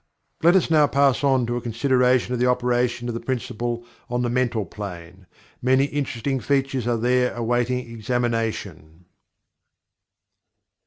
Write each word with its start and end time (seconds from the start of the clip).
Let 0.41 0.55
us 0.55 0.71
now 0.71 0.87
pass 0.87 1.23
on 1.23 1.45
to 1.45 1.57
a 1.57 1.61
consideration 1.61 2.33
of 2.33 2.39
the 2.39 2.47
operation 2.49 3.07
of 3.07 3.13
the 3.13 3.19
Principle 3.19 3.85
on 4.09 4.23
the 4.23 4.31
Mental 4.31 4.65
Plane. 4.65 5.27
Many 5.61 5.83
interesting 5.85 6.39
features 6.39 6.87
are 6.87 6.97
there 6.97 7.35
awaiting 7.35 7.87
examination. 7.87 9.05